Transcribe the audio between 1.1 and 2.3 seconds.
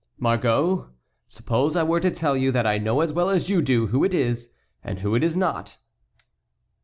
suppose I were to